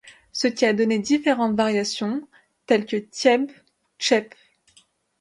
Ce 0.31 0.47
qui 0.47 0.65
a 0.65 0.73
donné 0.73 0.97
différentes 0.97 1.55
variations 1.55 2.27
telles 2.65 2.87
que 2.87 2.97
“thièbe” 2.97 3.51
ou 3.51 3.99
“tchèp”. 3.99 4.33